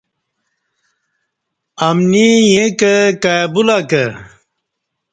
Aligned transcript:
امنی 1.87 2.27
ایں 2.55 2.71
کہ 2.79 2.93
کائی 3.23 3.45
بولہ 3.53 3.79
کہ 3.89 4.03